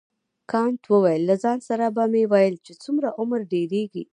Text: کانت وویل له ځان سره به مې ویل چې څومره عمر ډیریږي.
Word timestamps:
کانت 0.51 0.81
وویل 0.87 1.21
له 1.29 1.35
ځان 1.43 1.59
سره 1.69 1.85
به 1.95 2.03
مې 2.11 2.23
ویل 2.31 2.55
چې 2.65 2.73
څومره 2.83 3.07
عمر 3.19 3.39
ډیریږي. 3.51 4.03